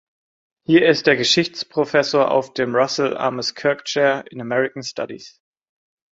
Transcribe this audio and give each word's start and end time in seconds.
Hier 0.65 0.87
ist 0.89 1.07
er 1.07 1.15
Geschichtsprofessor 1.15 2.31
auf 2.31 2.55
dem 2.55 2.75
Russel 2.75 3.15
Amos 3.15 3.53
Kirk 3.53 3.85
Chair 3.85 4.23
in 4.31 4.41
American 4.41 4.81
Studies. 4.81 5.39